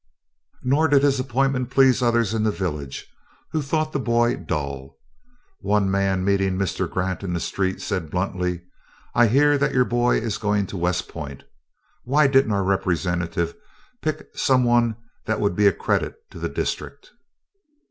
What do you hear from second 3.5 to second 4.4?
who thought the boy